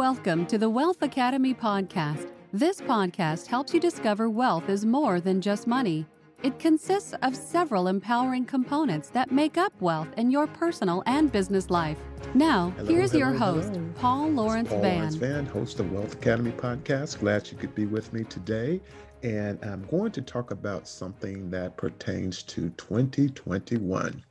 Welcome 0.00 0.46
to 0.46 0.56
the 0.56 0.70
Wealth 0.70 1.02
Academy 1.02 1.52
podcast. 1.52 2.32
This 2.54 2.80
podcast 2.80 3.48
helps 3.48 3.74
you 3.74 3.80
discover 3.80 4.30
wealth 4.30 4.70
is 4.70 4.86
more 4.86 5.20
than 5.20 5.42
just 5.42 5.66
money. 5.66 6.06
It 6.42 6.58
consists 6.58 7.12
of 7.20 7.36
several 7.36 7.86
empowering 7.86 8.46
components 8.46 9.10
that 9.10 9.30
make 9.30 9.58
up 9.58 9.74
wealth 9.78 10.08
in 10.16 10.30
your 10.30 10.46
personal 10.46 11.02
and 11.04 11.30
business 11.30 11.68
life. 11.68 11.98
Now, 12.32 12.72
Hello, 12.78 12.88
here's 12.88 13.12
your 13.12 13.34
host, 13.34 13.74
hello. 13.74 13.90
Paul 13.96 14.30
Lawrence 14.30 14.70
Van. 14.70 14.78
Paul 14.78 14.82
Van. 14.82 14.96
Lawrence 14.96 15.14
Van, 15.16 15.44
host 15.44 15.80
of 15.80 15.92
Wealth 15.92 16.14
Academy 16.14 16.52
podcast. 16.52 17.18
Glad 17.18 17.50
you 17.50 17.58
could 17.58 17.74
be 17.74 17.84
with 17.84 18.10
me 18.14 18.24
today. 18.24 18.80
And 19.22 19.62
I'm 19.62 19.84
going 19.90 20.12
to 20.12 20.22
talk 20.22 20.50
about 20.50 20.88
something 20.88 21.50
that 21.50 21.76
pertains 21.76 22.42
to 22.44 22.70
2021. 22.70 24.24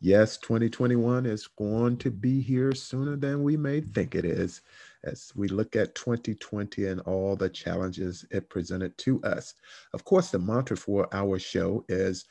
Yes, 0.00 0.36
2021 0.38 1.26
is 1.26 1.46
going 1.46 1.96
to 1.98 2.10
be 2.10 2.40
here 2.40 2.74
sooner 2.74 3.16
than 3.16 3.44
we 3.44 3.56
may 3.56 3.80
think 3.80 4.16
it 4.16 4.24
is 4.24 4.62
as 5.06 5.32
we 5.34 5.48
look 5.48 5.76
at 5.76 5.94
2020 5.94 6.86
and 6.86 7.00
all 7.02 7.36
the 7.36 7.48
challenges 7.48 8.24
it 8.30 8.50
presented 8.50 8.96
to 8.98 9.22
us. 9.22 9.54
Of 9.94 10.04
course, 10.04 10.30
the 10.30 10.38
mantra 10.38 10.76
for 10.76 11.08
our 11.12 11.38
show 11.38 11.84
is 11.88 12.26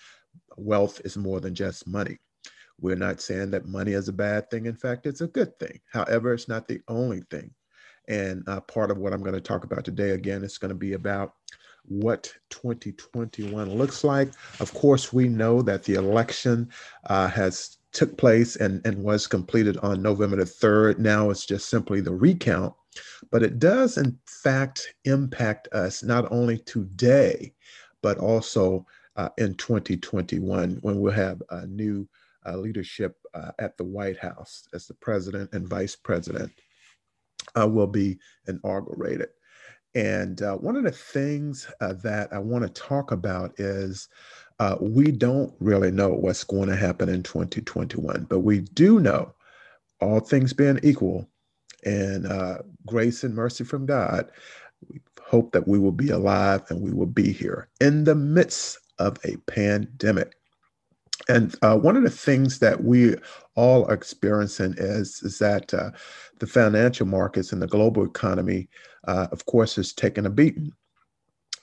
wealth 0.58 1.02
is 1.06 1.18
more 1.18 1.40
than 1.40 1.56
just 1.56 1.88
money. 1.88 2.20
We're 2.80 2.96
not 2.96 3.22
saying 3.22 3.52
that 3.52 3.68
money 3.68 3.94
is 3.94 4.10
a 4.10 4.14
bad 4.14 4.50
thing. 4.50 4.66
In 4.66 4.76
fact, 4.76 5.06
it's 5.06 5.22
a 5.22 5.28
good 5.28 5.58
thing. 5.60 5.80
However, 5.92 6.34
it's 6.34 6.50
not 6.50 6.68
the 6.68 6.82
only 6.88 7.22
thing. 7.32 7.52
And 8.08 8.44
uh, 8.48 8.60
part 8.62 8.92
of 8.92 8.98
what 8.98 9.14
I'm 9.14 9.22
going 9.22 9.34
to 9.34 9.42
talk 9.42 9.64
about 9.64 9.86
today, 9.86 10.12
again, 10.12 10.44
is 10.44 10.58
going 10.58 10.70
to 10.70 10.76
be 10.76 10.94
about 10.94 11.34
what 11.88 12.32
2021 12.50 13.72
looks 13.72 14.04
like. 14.04 14.32
Of 14.60 14.74
course, 14.74 15.14
we 15.14 15.28
know 15.28 15.62
that 15.62 15.84
the 15.84 15.96
election 15.96 16.70
uh, 17.06 17.28
has 17.28 17.78
took 17.96 18.18
place 18.18 18.58
and, 18.58 18.86
and 18.86 19.04
was 19.04 19.26
completed 19.26 19.78
on 19.78 20.02
November 20.02 20.36
the 20.36 20.44
3rd. 20.44 21.00
Now 21.00 21.30
it's 21.30 21.46
just 21.46 21.70
simply 21.70 22.02
the 22.02 22.14
recount, 22.14 22.74
but 23.32 23.42
it 23.42 23.58
does 23.58 23.98
in 23.98 24.18
fact 24.28 24.94
impact 25.06 25.68
us 25.72 26.04
not 26.04 26.32
only 26.32 26.60
today, 26.60 27.54
but 28.02 28.18
also 28.18 28.86
uh, 29.16 29.30
in 29.38 29.56
2021 29.56 30.78
when 30.82 31.00
we'll 31.00 31.14
have 31.14 31.42
a 31.50 31.66
new 31.66 32.08
uh, 32.46 32.58
leadership 32.58 33.16
uh, 33.34 33.52
at 33.60 33.78
the 33.78 33.84
White 33.84 34.20
House 34.20 34.68
as 34.74 34.86
the 34.86 34.94
president 34.96 35.50
and 35.54 35.68
vice 35.68 35.96
president 35.96 36.52
uh, 37.60 37.68
will 37.68 37.88
be 37.88 38.20
inaugurated. 38.48 39.30
And 39.96 40.42
uh, 40.42 40.58
one 40.58 40.76
of 40.76 40.84
the 40.84 40.92
things 40.92 41.68
uh, 41.80 41.94
that 42.04 42.34
I 42.34 42.40
want 42.40 42.64
to 42.64 42.82
talk 42.82 43.12
about 43.12 43.58
is 43.58 44.10
uh, 44.60 44.78
we 44.80 45.12
don't 45.12 45.54
really 45.60 45.92
know 45.92 46.10
what's 46.10 46.44
going 46.44 46.70
to 46.70 46.76
happen 46.76 47.10
in 47.10 47.24
2021, 47.24 48.26
but 48.30 48.40
we 48.40 48.62
do 48.62 49.00
know, 49.00 49.34
all 50.02 50.20
things 50.20 50.54
being 50.54 50.80
equal, 50.84 51.28
and 51.86 52.26
uh, 52.26 52.60
grace 52.86 53.24
and 53.24 53.36
mercy 53.36 53.64
from 53.64 53.86
God, 53.86 54.30
we 54.90 55.00
hope 55.22 55.52
that 55.52 55.68
we 55.68 55.80
will 55.80 55.92
be 55.92 56.10
alive 56.10 56.62
and 56.70 56.82
we 56.82 56.92
will 56.92 57.06
be 57.06 57.32
here 57.32 57.70
in 57.82 58.04
the 58.04 58.16
midst 58.16 58.80
of 59.00 59.18
a 59.26 59.38
pandemic. 59.48 60.36
And 61.28 61.56
uh, 61.62 61.78
one 61.78 61.96
of 61.98 62.04
the 62.04 62.10
things 62.10 62.60
that 62.60 62.84
we 62.84 63.16
all 63.56 63.86
are 63.86 63.94
experiencing 63.94 64.76
is, 64.78 65.22
is 65.24 65.40
that 65.40 65.74
uh, 65.74 65.92
the 66.40 66.48
financial 66.48 67.08
markets 67.08 67.52
and 67.52 67.62
the 67.62 67.68
global 67.68 68.06
economy, 68.06 68.70
uh, 69.08 69.28
of 69.32 69.46
course, 69.46 69.78
is 69.78 69.94
taking 69.94 70.26
a 70.26 70.30
beating. 70.30 70.72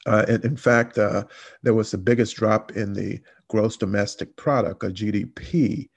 Uh, 0.07 0.25
in, 0.29 0.43
in, 0.43 0.57
fact, 0.57 0.99
uh, 0.99 1.25
there 1.63 1.75
was 1.75 1.91
the 1.91 1.99
biggest 1.99 2.37
drop 2.37 2.73
in 2.73 2.93
the 2.93 3.21
gross 3.49 3.77
domestic 3.77 4.35
product, 4.37 4.83
or 4.83 4.91
GDP, 4.91 5.89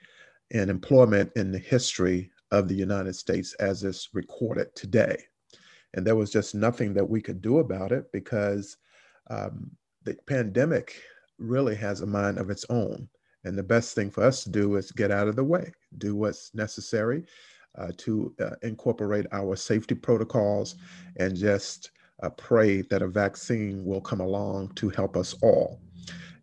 and 0.51 0.69
employment 0.69 1.31
in 1.35 1.51
the 1.51 1.59
history 1.59 2.31
of 2.51 2.67
the 2.67 2.75
United 2.75 3.15
States 3.15 3.53
as 3.55 3.83
is 3.83 4.09
recorded 4.13 4.73
today. 4.75 5.17
And 5.93 6.05
there 6.05 6.15
was 6.15 6.31
just 6.31 6.53
nothing 6.53 6.93
that 6.93 7.09
we 7.09 7.21
could 7.21 7.41
do 7.41 7.59
about 7.59 7.91
it 7.91 8.11
because 8.11 8.77
um, 9.29 9.71
the 10.03 10.15
pandemic 10.27 11.01
really 11.39 11.75
has 11.75 12.01
a 12.01 12.05
mind 12.05 12.37
of 12.37 12.49
its 12.49 12.65
own. 12.69 13.07
And 13.43 13.57
the 13.57 13.63
best 13.63 13.95
thing 13.95 14.11
for 14.11 14.23
us 14.23 14.43
to 14.43 14.49
do 14.49 14.75
is 14.75 14.91
get 14.91 15.11
out 15.11 15.27
of 15.27 15.35
the 15.35 15.43
way, 15.43 15.71
do 15.97 16.15
what's 16.15 16.53
necessary 16.53 17.23
uh, 17.77 17.91
to 17.97 18.33
uh, 18.39 18.51
incorporate 18.63 19.25
our 19.31 19.55
safety 19.55 19.95
protocols 19.95 20.75
and 21.17 21.35
just 21.35 21.91
uh, 22.23 22.29
pray 22.29 22.81
that 22.83 23.01
a 23.01 23.07
vaccine 23.07 23.83
will 23.83 24.01
come 24.01 24.21
along 24.21 24.69
to 24.75 24.89
help 24.89 25.17
us 25.17 25.35
all. 25.41 25.79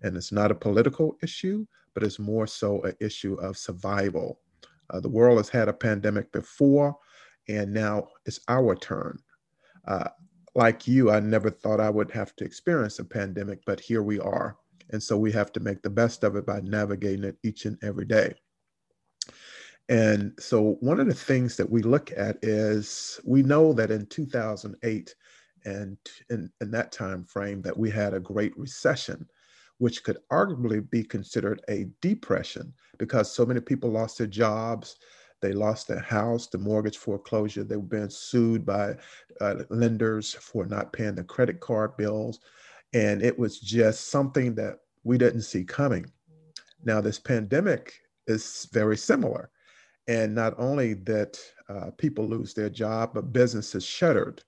And 0.02 0.16
it's 0.16 0.32
not 0.32 0.50
a 0.50 0.54
political 0.54 1.16
issue, 1.22 1.66
but 1.94 2.02
it's 2.02 2.18
more 2.18 2.46
so 2.46 2.82
an 2.82 2.94
issue 3.00 3.34
of 3.34 3.56
survival. 3.56 4.40
Uh, 4.90 5.00
the 5.00 5.08
world 5.08 5.38
has 5.38 5.48
had 5.48 5.68
a 5.68 5.72
pandemic 5.72 6.30
before, 6.32 6.96
and 7.48 7.72
now 7.72 8.08
it's 8.26 8.40
our 8.48 8.74
turn. 8.74 9.18
Uh, 9.86 10.08
like 10.54 10.86
you, 10.86 11.10
I 11.10 11.20
never 11.20 11.50
thought 11.50 11.80
I 11.80 11.90
would 11.90 12.10
have 12.10 12.36
to 12.36 12.44
experience 12.44 12.98
a 12.98 13.04
pandemic, 13.04 13.60
but 13.64 13.80
here 13.80 14.02
we 14.02 14.20
are. 14.20 14.56
And 14.90 15.02
so 15.02 15.16
we 15.16 15.32
have 15.32 15.52
to 15.52 15.60
make 15.60 15.82
the 15.82 15.90
best 15.90 16.24
of 16.24 16.36
it 16.36 16.44
by 16.44 16.60
navigating 16.60 17.24
it 17.24 17.38
each 17.42 17.64
and 17.64 17.78
every 17.82 18.04
day. 18.04 18.34
And 19.88 20.32
so 20.38 20.76
one 20.80 21.00
of 21.00 21.06
the 21.06 21.14
things 21.14 21.56
that 21.56 21.68
we 21.68 21.82
look 21.82 22.12
at 22.16 22.38
is 22.42 23.20
we 23.24 23.42
know 23.42 23.72
that 23.72 23.90
in 23.90 24.06
2008 24.06 25.14
and 25.64 25.96
in, 26.30 26.50
in 26.60 26.70
that 26.70 26.92
time 26.92 27.24
frame 27.24 27.62
that 27.62 27.76
we 27.76 27.90
had 27.90 28.14
a 28.14 28.20
great 28.20 28.56
recession, 28.58 29.26
which 29.78 30.04
could 30.04 30.18
arguably 30.30 30.88
be 30.90 31.02
considered 31.02 31.60
a 31.68 31.86
depression 32.00 32.72
because 32.98 33.32
so 33.32 33.44
many 33.44 33.60
people 33.60 33.90
lost 33.90 34.18
their 34.18 34.26
jobs, 34.26 34.96
they 35.40 35.52
lost 35.52 35.88
their 35.88 36.00
house, 36.00 36.46
the 36.46 36.58
mortgage 36.58 36.98
foreclosure, 36.98 37.64
they 37.64 37.76
were 37.76 37.82
being 37.82 38.08
sued 38.08 38.64
by 38.64 38.94
uh, 39.40 39.56
lenders 39.70 40.34
for 40.34 40.64
not 40.66 40.92
paying 40.92 41.16
the 41.16 41.24
credit 41.24 41.58
card 41.58 41.96
bills. 41.96 42.38
And 42.94 43.22
it 43.22 43.36
was 43.36 43.58
just 43.58 44.08
something 44.08 44.54
that 44.54 44.78
we 45.02 45.18
didn't 45.18 45.42
see 45.42 45.64
coming. 45.64 46.06
Now, 46.84 47.00
this 47.00 47.18
pandemic 47.18 47.94
is 48.26 48.68
very 48.72 48.96
similar. 48.96 49.50
And 50.06 50.34
not 50.34 50.54
only 50.58 50.94
that 50.94 51.40
uh, 51.68 51.90
people 51.96 52.26
lose 52.26 52.54
their 52.54 52.70
job, 52.70 53.12
but 53.14 53.32
businesses 53.32 53.84
shuttered. 53.84 54.42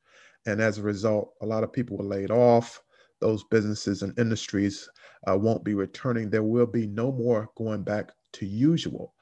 And 0.46 0.60
as 0.60 0.78
a 0.78 0.82
result, 0.82 1.34
a 1.40 1.46
lot 1.46 1.64
of 1.64 1.72
people 1.72 1.96
were 1.96 2.04
laid 2.04 2.30
off. 2.30 2.82
Those 3.20 3.44
businesses 3.44 4.02
and 4.02 4.18
industries 4.18 4.88
uh, 5.26 5.36
won't 5.36 5.64
be 5.64 5.74
returning. 5.74 6.28
There 6.28 6.42
will 6.42 6.66
be 6.66 6.86
no 6.86 7.12
more 7.12 7.48
going 7.56 7.82
back 7.82 8.10
to 8.34 8.46
usual. 8.46 9.14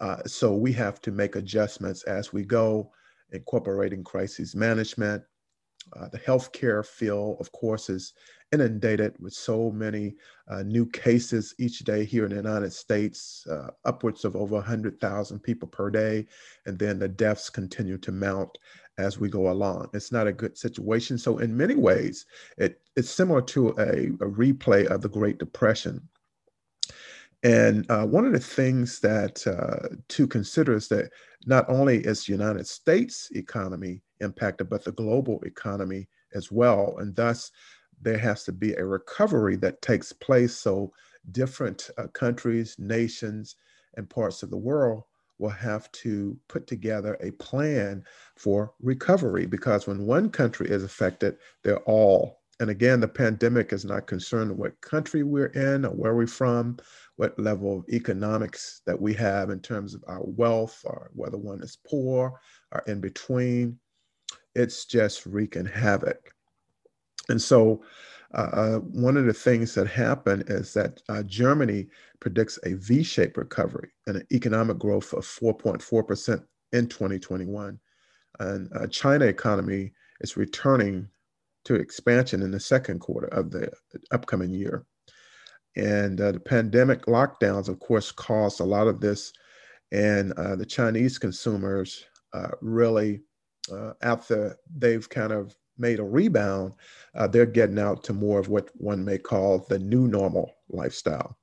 Uh, 0.00 0.22
so 0.26 0.54
we 0.54 0.72
have 0.72 1.00
to 1.00 1.10
make 1.10 1.36
adjustments 1.36 2.04
as 2.04 2.32
we 2.32 2.44
go, 2.44 2.90
incorporating 3.32 4.04
crisis 4.04 4.54
management. 4.54 5.22
Uh, 5.96 6.08
the 6.08 6.18
healthcare 6.18 6.86
field, 6.86 7.38
of 7.40 7.50
course, 7.52 7.90
is 7.90 8.12
inundated 8.52 9.14
with 9.18 9.32
so 9.32 9.70
many 9.70 10.14
uh, 10.48 10.62
new 10.62 10.86
cases 10.86 11.54
each 11.58 11.80
day 11.80 12.04
here 12.04 12.24
in 12.24 12.30
the 12.30 12.36
United 12.36 12.72
States, 12.72 13.44
uh, 13.50 13.68
upwards 13.84 14.24
of 14.24 14.36
over 14.36 14.54
100,000 14.54 15.40
people 15.40 15.66
per 15.68 15.90
day. 15.90 16.26
And 16.66 16.78
then 16.78 16.98
the 16.98 17.08
deaths 17.08 17.50
continue 17.50 17.98
to 17.98 18.12
mount 18.12 18.50
as 19.02 19.18
we 19.18 19.28
go 19.28 19.50
along. 19.50 19.90
It's 19.92 20.12
not 20.12 20.26
a 20.26 20.32
good 20.32 20.56
situation. 20.56 21.18
So, 21.18 21.38
in 21.38 21.56
many 21.56 21.74
ways, 21.74 22.24
it, 22.56 22.80
it's 22.96 23.10
similar 23.10 23.42
to 23.42 23.70
a, 23.70 24.06
a 24.24 24.30
replay 24.30 24.86
of 24.86 25.02
the 25.02 25.08
Great 25.08 25.38
Depression. 25.38 26.08
And 27.42 27.90
uh, 27.90 28.06
one 28.06 28.24
of 28.24 28.32
the 28.32 28.40
things 28.40 29.00
that 29.00 29.44
uh, 29.46 29.96
to 30.08 30.26
consider 30.28 30.76
is 30.76 30.86
that 30.88 31.10
not 31.44 31.68
only 31.68 31.98
is 31.98 32.24
the 32.24 32.32
United 32.32 32.68
States 32.68 33.28
economy 33.34 34.00
impacted, 34.20 34.70
but 34.70 34.84
the 34.84 34.92
global 34.92 35.42
economy 35.42 36.08
as 36.34 36.52
well. 36.52 36.96
And 36.98 37.16
thus, 37.16 37.50
there 38.00 38.18
has 38.18 38.44
to 38.44 38.52
be 38.52 38.74
a 38.74 38.84
recovery 38.84 39.56
that 39.56 39.82
takes 39.82 40.12
place 40.12 40.54
so 40.54 40.92
different 41.32 41.90
uh, 41.98 42.06
countries, 42.08 42.76
nations, 42.78 43.56
and 43.96 44.08
parts 44.08 44.42
of 44.42 44.50
the 44.50 44.56
world 44.56 45.02
will 45.42 45.50
have 45.50 45.90
to 45.90 46.38
put 46.48 46.68
together 46.68 47.18
a 47.20 47.32
plan 47.32 48.04
for 48.36 48.72
recovery 48.80 49.44
because 49.44 49.88
when 49.88 50.06
one 50.06 50.30
country 50.30 50.68
is 50.70 50.84
affected, 50.84 51.36
they're 51.64 51.80
all. 51.80 52.38
And 52.60 52.70
again, 52.70 53.00
the 53.00 53.08
pandemic 53.08 53.72
is 53.72 53.84
not 53.84 54.06
concerned 54.06 54.56
what 54.56 54.80
country 54.80 55.24
we're 55.24 55.46
in 55.46 55.84
or 55.84 55.90
where 55.90 56.14
we're 56.14 56.28
from, 56.28 56.76
what 57.16 57.36
level 57.40 57.80
of 57.80 57.88
economics 57.88 58.82
that 58.86 59.00
we 59.00 59.12
have 59.14 59.50
in 59.50 59.58
terms 59.58 59.94
of 59.94 60.04
our 60.06 60.22
wealth, 60.22 60.80
or 60.84 61.10
whether 61.12 61.36
one 61.36 61.60
is 61.60 61.76
poor 61.88 62.40
or 62.70 62.84
in 62.86 63.00
between. 63.00 63.78
It's 64.54 64.84
just 64.84 65.26
wreaking 65.26 65.66
havoc. 65.66 66.32
And 67.28 67.42
so, 67.42 67.82
uh, 68.34 68.78
one 68.78 69.16
of 69.16 69.26
the 69.26 69.32
things 69.32 69.74
that 69.74 69.86
happened 69.86 70.44
is 70.48 70.72
that 70.74 71.00
uh, 71.08 71.22
Germany 71.22 71.88
predicts 72.20 72.58
a 72.64 72.74
V 72.74 73.02
shaped 73.02 73.36
recovery 73.36 73.90
and 74.06 74.16
an 74.16 74.26
economic 74.32 74.78
growth 74.78 75.12
of 75.12 75.24
4.4% 75.24 76.42
in 76.72 76.88
2021. 76.88 77.78
And 78.40 78.68
uh, 78.74 78.86
China 78.86 79.26
economy 79.26 79.92
is 80.20 80.36
returning 80.36 81.08
to 81.64 81.74
expansion 81.74 82.42
in 82.42 82.50
the 82.50 82.60
second 82.60 83.00
quarter 83.00 83.28
of 83.28 83.50
the 83.50 83.70
upcoming 84.10 84.50
year. 84.50 84.84
And 85.76 86.20
uh, 86.20 86.32
the 86.32 86.40
pandemic 86.40 87.06
lockdowns, 87.06 87.68
of 87.68 87.78
course, 87.80 88.12
caused 88.12 88.60
a 88.60 88.64
lot 88.64 88.88
of 88.88 89.00
this. 89.00 89.32
And 89.90 90.32
uh, 90.32 90.56
the 90.56 90.66
Chinese 90.66 91.18
consumers 91.18 92.04
uh, 92.32 92.48
really 92.60 93.20
uh, 93.70 93.92
after 94.02 94.56
they've 94.74 95.08
kind 95.08 95.32
of 95.32 95.54
made 95.78 95.98
a 95.98 96.04
rebound, 96.04 96.74
uh, 97.14 97.26
they're 97.26 97.46
getting 97.46 97.78
out 97.78 98.04
to 98.04 98.12
more 98.12 98.38
of 98.38 98.48
what 98.48 98.70
one 98.74 99.04
may 99.04 99.18
call 99.18 99.66
the 99.68 99.78
new 99.78 100.08
normal 100.08 100.54
lifestyle. 100.68 101.36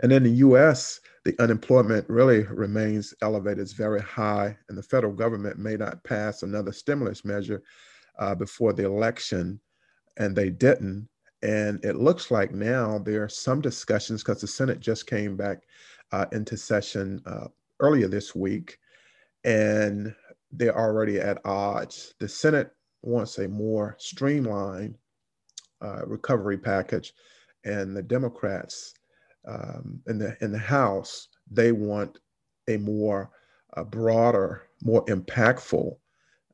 And 0.00 0.12
in 0.12 0.22
the 0.22 0.30
US, 0.30 1.00
the 1.24 1.34
unemployment 1.42 2.08
really 2.08 2.44
remains 2.44 3.12
elevated, 3.22 3.60
it's 3.60 3.72
very 3.72 4.00
high, 4.00 4.56
and 4.68 4.78
the 4.78 4.82
federal 4.82 5.12
government 5.12 5.58
may 5.58 5.76
not 5.76 6.02
pass 6.04 6.42
another 6.42 6.72
stimulus 6.72 7.24
measure 7.24 7.62
uh, 8.18 8.34
before 8.34 8.72
the 8.72 8.84
election, 8.84 9.60
and 10.16 10.34
they 10.34 10.50
didn't. 10.50 11.08
And 11.42 11.84
it 11.84 11.96
looks 11.96 12.30
like 12.30 12.52
now 12.52 12.98
there 12.98 13.22
are 13.22 13.28
some 13.28 13.60
discussions 13.60 14.22
because 14.22 14.40
the 14.40 14.46
Senate 14.46 14.80
just 14.80 15.06
came 15.06 15.36
back 15.36 15.58
uh, 16.12 16.26
into 16.32 16.56
session 16.56 17.20
uh, 17.26 17.48
earlier 17.80 18.08
this 18.08 18.34
week, 18.34 18.78
and 19.44 20.14
they're 20.50 20.76
already 20.76 21.20
at 21.20 21.44
odds. 21.44 22.14
The 22.18 22.28
Senate 22.28 22.70
wants 23.02 23.38
a 23.38 23.48
more 23.48 23.96
streamlined 23.98 24.96
uh, 25.80 26.04
recovery 26.06 26.58
package, 26.58 27.12
and 27.64 27.96
the 27.96 28.02
Democrats 28.02 28.94
um, 29.46 30.00
in 30.06 30.18
the 30.18 30.36
in 30.40 30.52
the 30.52 30.58
House 30.58 31.28
they 31.50 31.72
want 31.72 32.18
a 32.68 32.76
more 32.76 33.30
uh, 33.76 33.84
broader, 33.84 34.62
more 34.82 35.04
impactful 35.06 35.96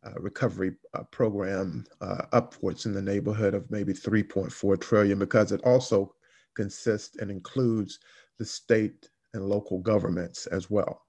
uh, 0.04 0.12
recovery 0.20 0.72
uh, 0.94 1.02
program 1.04 1.84
uh, 2.00 2.22
upwards 2.32 2.86
in 2.86 2.92
the 2.92 3.02
neighborhood 3.02 3.54
of 3.54 3.70
maybe 3.70 3.92
3.4 3.92 4.80
trillion 4.80 5.18
because 5.18 5.50
it 5.52 5.60
also 5.64 6.14
consists 6.54 7.16
and 7.16 7.30
includes 7.30 7.98
the 8.38 8.44
state 8.44 9.08
and 9.32 9.48
local 9.48 9.78
governments 9.78 10.46
as 10.46 10.70
well. 10.70 11.02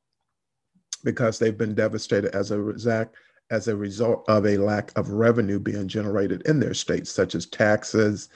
Because 1.04 1.38
they've 1.38 1.58
been 1.58 1.76
devastated 1.76 2.34
as 2.34 2.52
a 2.52 2.60
result 2.60 3.10
as 3.52 3.68
a 3.68 3.76
result 3.76 4.26
of 4.28 4.46
a 4.46 4.58
lack 4.58 4.92
of 4.96 5.10
revenue 5.10 5.60
being 5.60 5.88
generated 5.88 6.42
in 6.46 6.60
their 6.60 6.74
states 6.74 7.12
such 7.12 7.36
as 7.36 7.46
taxes 7.46 8.30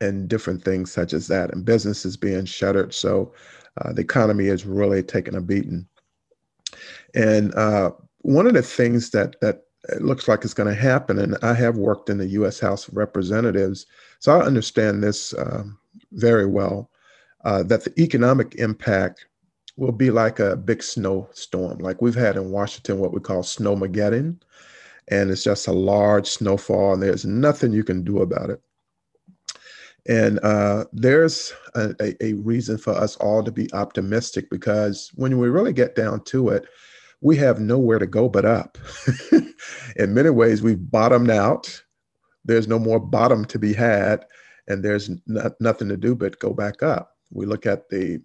and 0.00 0.28
different 0.28 0.62
things 0.62 0.90
such 0.90 1.12
as 1.12 1.26
that 1.26 1.52
and 1.52 1.64
businesses 1.64 2.16
being 2.16 2.44
shuttered 2.44 2.94
so 2.94 3.32
uh, 3.82 3.92
the 3.92 4.00
economy 4.00 4.46
is 4.46 4.66
really 4.66 5.02
taking 5.02 5.34
a 5.34 5.40
beating 5.40 5.86
and 7.14 7.54
uh, 7.54 7.90
one 8.22 8.46
of 8.46 8.54
the 8.54 8.62
things 8.62 9.10
that 9.10 9.40
that 9.40 9.62
looks 10.00 10.28
like 10.28 10.44
it's 10.44 10.54
going 10.54 10.68
to 10.68 10.80
happen. 10.80 11.18
And 11.18 11.36
I 11.42 11.54
have 11.54 11.76
worked 11.76 12.10
in 12.10 12.18
the 12.18 12.26
U.S. 12.28 12.60
House 12.60 12.88
of 12.88 12.96
Representatives, 12.96 13.86
so 14.18 14.38
I 14.38 14.44
understand 14.44 15.02
this 15.02 15.34
um, 15.38 15.78
very 16.12 16.46
well. 16.46 16.90
Uh, 17.44 17.62
that 17.62 17.84
the 17.84 18.02
economic 18.02 18.56
impact 18.56 19.26
will 19.78 19.92
be 19.92 20.10
like 20.10 20.40
a 20.40 20.56
big 20.56 20.82
snowstorm, 20.82 21.78
like 21.78 22.02
we've 22.02 22.16
had 22.16 22.36
in 22.36 22.50
Washington, 22.50 22.98
what 22.98 23.12
we 23.12 23.20
call 23.20 23.42
snowmageddon, 23.42 24.36
and 25.06 25.30
it's 25.30 25.44
just 25.44 25.68
a 25.68 25.72
large 25.72 26.26
snowfall, 26.26 26.94
and 26.94 27.02
there's 27.02 27.24
nothing 27.24 27.72
you 27.72 27.84
can 27.84 28.02
do 28.02 28.20
about 28.20 28.50
it. 28.50 28.60
And 30.08 30.40
uh, 30.42 30.86
there's 30.92 31.52
a, 31.76 31.94
a, 32.00 32.24
a 32.24 32.32
reason 32.34 32.76
for 32.76 32.92
us 32.92 33.14
all 33.16 33.44
to 33.44 33.52
be 33.52 33.72
optimistic 33.72 34.50
because 34.50 35.12
when 35.14 35.38
we 35.38 35.48
really 35.48 35.72
get 35.72 35.94
down 35.94 36.24
to 36.24 36.48
it, 36.48 36.66
we 37.20 37.36
have 37.36 37.60
nowhere 37.60 38.00
to 38.00 38.06
go 38.06 38.28
but 38.28 38.44
up. 38.44 38.78
in 39.96 40.12
many 40.12 40.30
ways, 40.30 40.60
we've 40.60 40.90
bottomed 40.90 41.30
out. 41.30 41.82
There's 42.44 42.66
no 42.66 42.80
more 42.80 42.98
bottom 42.98 43.44
to 43.44 43.60
be 43.60 43.74
had, 43.74 44.24
and 44.66 44.84
there's 44.84 45.08
nothing 45.60 45.88
to 45.88 45.96
do 45.96 46.16
but 46.16 46.40
go 46.40 46.52
back 46.52 46.82
up. 46.82 47.16
We 47.30 47.46
look 47.46 47.64
at 47.64 47.88
the 47.90 48.20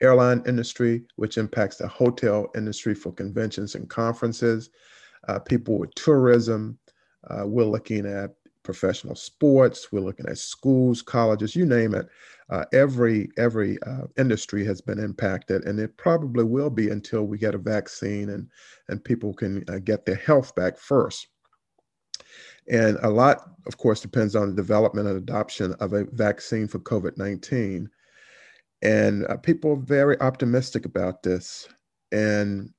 airline 0.00 0.42
industry, 0.46 1.04
which 1.16 1.38
impacts 1.38 1.76
the 1.76 1.88
hotel 1.88 2.50
industry 2.54 2.94
for 2.94 3.12
conventions 3.12 3.74
and 3.74 3.88
conferences, 3.88 4.70
uh, 5.28 5.38
people 5.38 5.78
with 5.78 5.94
tourism. 5.94 6.78
Uh, 7.28 7.46
we're 7.46 7.64
looking 7.64 8.06
at 8.06 8.34
professional 8.62 9.14
sports. 9.14 9.90
We're 9.90 10.00
looking 10.00 10.26
at 10.26 10.38
schools, 10.38 11.02
colleges, 11.02 11.56
you 11.56 11.66
name 11.66 11.94
it 11.94 12.06
uh, 12.50 12.64
every 12.72 13.28
every 13.36 13.80
uh, 13.82 14.06
industry 14.16 14.64
has 14.64 14.80
been 14.80 14.98
impacted, 14.98 15.64
and 15.64 15.78
it 15.78 15.96
probably 15.96 16.44
will 16.44 16.70
be 16.70 16.90
until 16.90 17.24
we 17.24 17.38
get 17.38 17.54
a 17.54 17.58
vaccine 17.58 18.30
and 18.30 18.48
and 18.88 19.04
people 19.04 19.34
can 19.34 19.64
uh, 19.68 19.78
get 19.78 20.06
their 20.06 20.16
health 20.16 20.54
back 20.54 20.78
first. 20.78 21.28
And 22.70 22.98
a 23.02 23.10
lot, 23.10 23.50
of 23.66 23.76
course, 23.76 24.00
depends 24.00 24.36
on 24.36 24.50
the 24.50 24.54
development 24.56 25.08
and 25.08 25.16
adoption 25.16 25.74
of 25.80 25.92
a 25.92 26.04
vaccine 26.12 26.68
for 26.68 26.78
COVID 26.78 27.18
nineteen. 27.18 27.90
And 28.82 29.26
uh, 29.26 29.36
people 29.38 29.72
are 29.72 29.76
very 29.76 30.20
optimistic 30.20 30.84
about 30.86 31.22
this, 31.22 31.68
and 32.12 32.70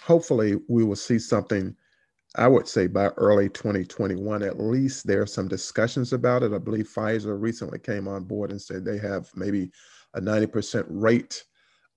hopefully, 0.00 0.56
we 0.68 0.84
will 0.84 0.96
see 0.96 1.18
something 1.18 1.74
I 2.36 2.46
would 2.46 2.68
say 2.68 2.86
by 2.86 3.08
early 3.16 3.48
2021, 3.48 4.42
at 4.42 4.60
least 4.60 5.06
there 5.06 5.22
are 5.22 5.26
some 5.26 5.48
discussions 5.48 6.12
about 6.12 6.44
it. 6.44 6.52
I 6.52 6.58
believe 6.58 6.88
Pfizer 6.88 7.40
recently 7.40 7.78
came 7.80 8.06
on 8.06 8.24
board 8.24 8.52
and 8.52 8.62
said 8.62 8.84
they 8.84 8.98
have 8.98 9.28
maybe 9.34 9.72
a 10.14 10.20
90% 10.20 10.84
rate 10.88 11.42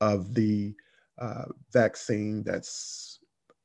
of 0.02 0.34
the 0.34 0.74
uh, 1.20 1.46
vaccine 1.72 2.44
that's 2.44 3.20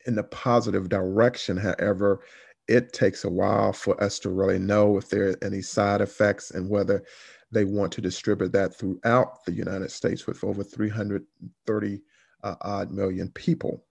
in 0.06 0.14
the 0.14 0.24
positive 0.24 0.90
direction. 0.90 1.56
However, 1.56 2.20
it 2.66 2.92
takes 2.92 3.24
a 3.24 3.30
while 3.30 3.72
for 3.72 4.02
us 4.02 4.18
to 4.20 4.28
really 4.28 4.58
know 4.58 4.98
if 4.98 5.08
there 5.08 5.30
are 5.30 5.38
any 5.42 5.62
side 5.62 6.02
effects 6.02 6.50
and 6.50 6.68
whether 6.68 7.02
they 7.50 7.64
want 7.64 7.92
to 7.92 8.00
distribute 8.00 8.52
that 8.52 8.74
throughout 8.74 9.44
the 9.44 9.52
United 9.52 9.90
States 9.90 10.26
with 10.26 10.44
over 10.44 10.62
330 10.62 12.00
uh, 12.44 12.54
odd 12.60 12.90
million 12.92 13.30
people. 13.30 13.84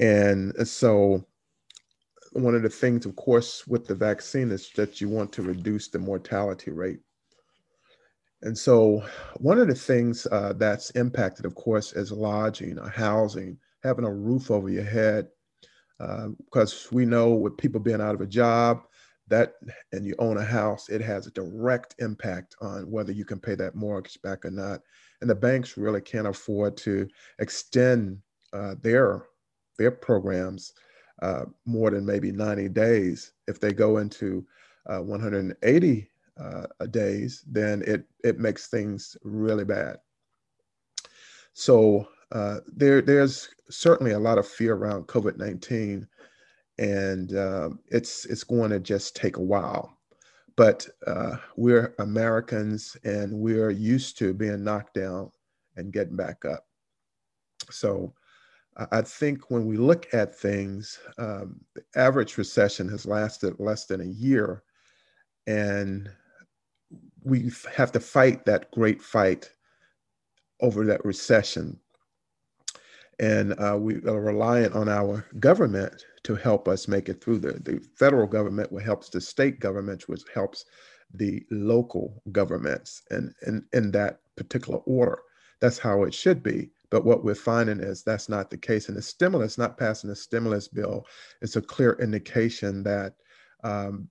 And 0.00 0.54
so 0.66 1.24
one 2.32 2.54
of 2.54 2.62
the 2.62 2.68
things, 2.68 3.06
of 3.06 3.16
course, 3.16 3.66
with 3.66 3.86
the 3.86 3.94
vaccine 3.94 4.50
is 4.50 4.70
that 4.76 5.00
you 5.00 5.08
want 5.08 5.32
to 5.32 5.42
reduce 5.42 5.88
the 5.88 5.98
mortality 5.98 6.70
rate. 6.70 7.00
And 8.42 8.56
so, 8.56 9.02
one 9.38 9.58
of 9.58 9.68
the 9.68 9.74
things 9.74 10.26
uh, 10.30 10.52
that's 10.56 10.90
impacted, 10.90 11.46
of 11.46 11.54
course, 11.54 11.94
is 11.94 12.12
lodging 12.12 12.76
housing, 12.76 13.58
having 13.82 14.04
a 14.04 14.12
roof 14.12 14.50
over 14.50 14.68
your 14.68 14.84
head. 14.84 15.28
Uh, 15.98 16.28
because 16.44 16.88
we 16.92 17.06
know 17.06 17.30
with 17.30 17.56
people 17.56 17.80
being 17.80 18.02
out 18.02 18.14
of 18.14 18.20
a 18.20 18.26
job, 18.26 18.82
that 19.28 19.54
and 19.92 20.04
you 20.06 20.14
own 20.18 20.36
a 20.36 20.44
house, 20.44 20.88
it 20.88 21.00
has 21.00 21.26
a 21.26 21.32
direct 21.32 21.94
impact 21.98 22.54
on 22.60 22.90
whether 22.90 23.12
you 23.12 23.24
can 23.24 23.40
pay 23.40 23.54
that 23.56 23.74
mortgage 23.74 24.20
back 24.22 24.44
or 24.44 24.50
not. 24.50 24.80
And 25.20 25.28
the 25.28 25.34
banks 25.34 25.76
really 25.76 26.00
can't 26.00 26.26
afford 26.26 26.76
to 26.78 27.08
extend 27.38 28.18
uh, 28.52 28.76
their 28.82 29.26
their 29.78 29.90
programs 29.90 30.72
uh, 31.22 31.44
more 31.64 31.90
than 31.90 32.04
maybe 32.04 32.32
90 32.32 32.68
days. 32.70 33.32
If 33.46 33.60
they 33.60 33.72
go 33.72 33.98
into 33.98 34.46
uh, 34.86 34.98
180 34.98 36.10
uh, 36.38 36.66
days, 36.90 37.44
then 37.46 37.82
it, 37.86 38.04
it 38.24 38.38
makes 38.38 38.68
things 38.68 39.16
really 39.22 39.64
bad. 39.64 39.98
So 41.52 42.08
uh, 42.32 42.58
there, 42.66 43.00
there's 43.00 43.48
certainly 43.70 44.12
a 44.12 44.18
lot 44.18 44.38
of 44.38 44.46
fear 44.46 44.74
around 44.74 45.06
COVID 45.06 45.38
19, 45.38 46.06
and 46.78 47.34
uh, 47.34 47.70
it's, 47.86 48.26
it's 48.26 48.44
going 48.44 48.70
to 48.70 48.80
just 48.80 49.16
take 49.16 49.36
a 49.36 49.42
while. 49.42 49.98
But 50.56 50.86
uh, 51.06 51.36
we're 51.56 51.94
Americans 51.98 52.96
and 53.04 53.32
we're 53.32 53.70
used 53.70 54.16
to 54.18 54.32
being 54.32 54.64
knocked 54.64 54.94
down 54.94 55.30
and 55.76 55.92
getting 55.92 56.16
back 56.16 56.44
up. 56.44 56.64
So 57.70 58.14
I 58.90 59.00
think 59.00 59.50
when 59.50 59.64
we 59.66 59.78
look 59.78 60.06
at 60.12 60.34
things, 60.34 60.98
um, 61.16 61.60
the 61.74 61.82
average 61.94 62.36
recession 62.36 62.88
has 62.90 63.06
lasted 63.06 63.58
less 63.58 63.86
than 63.86 64.02
a 64.02 64.04
year, 64.04 64.62
and 65.46 66.10
we 67.24 67.50
have 67.74 67.90
to 67.92 68.00
fight 68.00 68.44
that 68.44 68.70
great 68.72 69.00
fight 69.00 69.50
over 70.60 70.84
that 70.84 71.04
recession. 71.06 71.80
And 73.18 73.58
uh, 73.58 73.78
we 73.80 73.94
are 74.02 74.20
reliant 74.20 74.74
on 74.74 74.90
our 74.90 75.24
government 75.40 76.04
to 76.26 76.34
help 76.34 76.66
us 76.66 76.88
make 76.88 77.08
it 77.08 77.22
through. 77.22 77.38
The, 77.38 77.52
the 77.52 77.80
federal 77.94 78.26
government, 78.26 78.72
which 78.72 78.84
helps 78.84 79.08
the 79.08 79.20
state 79.20 79.60
governments, 79.60 80.08
which 80.08 80.22
helps 80.34 80.64
the 81.14 81.44
local 81.52 82.20
governments, 82.32 83.02
and 83.10 83.32
in 83.72 83.92
that 83.92 84.20
particular 84.36 84.80
order. 84.80 85.20
That's 85.60 85.78
how 85.78 86.02
it 86.02 86.12
should 86.12 86.42
be. 86.42 86.70
But 86.90 87.04
what 87.04 87.24
we're 87.24 87.36
finding 87.36 87.78
is 87.78 88.02
that's 88.02 88.28
not 88.28 88.50
the 88.50 88.56
case. 88.56 88.88
And 88.88 88.96
the 88.96 89.02
stimulus, 89.02 89.56
not 89.56 89.78
passing 89.78 90.10
the 90.10 90.16
stimulus 90.16 90.66
bill, 90.66 91.06
is 91.42 91.54
a 91.54 91.62
clear 91.62 91.96
indication 92.00 92.82
that 92.82 93.14
um, 93.62 94.08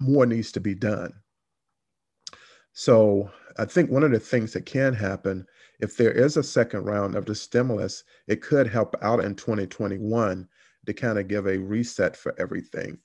more 0.00 0.24
needs 0.24 0.52
to 0.52 0.60
be 0.60 0.74
done. 0.74 1.12
So 2.72 3.28
I 3.58 3.64
think 3.64 3.90
one 3.90 4.04
of 4.04 4.12
the 4.12 4.20
things 4.20 4.52
that 4.52 4.66
can 4.66 4.94
happen, 4.94 5.46
if 5.80 5.96
there 5.96 6.12
is 6.12 6.36
a 6.36 6.44
second 6.44 6.84
round 6.84 7.16
of 7.16 7.26
the 7.26 7.34
stimulus, 7.34 8.04
it 8.28 8.40
could 8.40 8.68
help 8.68 8.94
out 9.02 9.24
in 9.24 9.34
2021 9.34 10.48
to 10.88 10.94
kind 10.94 11.18
of 11.18 11.28
give 11.28 11.46
a 11.46 11.58
reset 11.58 12.16
for 12.16 12.34
everything. 12.38 12.98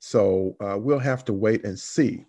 So 0.00 0.56
uh, 0.60 0.76
we'll 0.78 0.98
have 0.98 1.24
to 1.26 1.32
wait 1.32 1.64
and 1.64 1.78
see. 1.78 2.24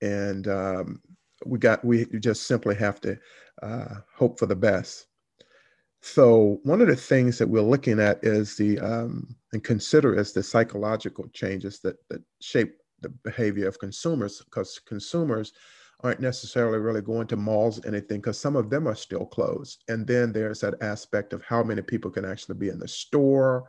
And 0.00 0.48
um, 0.48 1.00
we 1.44 1.58
got 1.58 1.84
we 1.84 2.06
just 2.20 2.44
simply 2.44 2.74
have 2.76 3.00
to 3.02 3.18
uh, 3.62 3.96
hope 4.14 4.38
for 4.38 4.46
the 4.46 4.56
best. 4.56 5.06
So 6.02 6.60
one 6.62 6.80
of 6.80 6.86
the 6.86 6.96
things 6.96 7.38
that 7.38 7.48
we're 7.48 7.62
looking 7.62 7.98
at 7.98 8.22
is 8.22 8.56
the 8.56 8.78
um, 8.78 9.34
and 9.52 9.64
consider 9.64 10.18
is 10.18 10.32
the 10.32 10.42
psychological 10.42 11.26
changes 11.32 11.80
that, 11.80 11.96
that 12.10 12.22
shape 12.40 12.76
the 13.00 13.08
behavior 13.08 13.66
of 13.68 13.78
consumers 13.78 14.40
because 14.44 14.80
consumers 14.86 15.52
aren't 16.00 16.20
necessarily 16.20 16.78
really 16.78 17.00
going 17.00 17.26
to 17.26 17.36
malls 17.36 17.84
anything 17.84 18.20
because 18.20 18.38
some 18.38 18.54
of 18.54 18.70
them 18.70 18.86
are 18.86 18.94
still 18.94 19.24
closed 19.24 19.82
and 19.88 20.06
then 20.06 20.32
there's 20.32 20.60
that 20.60 20.74
aspect 20.82 21.32
of 21.32 21.42
how 21.42 21.62
many 21.62 21.82
people 21.82 22.10
can 22.10 22.24
actually 22.24 22.54
be 22.54 22.68
in 22.68 22.78
the 22.78 22.88
store 22.88 23.64